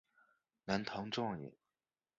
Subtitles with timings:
[0.65, 1.53] 南唐状元。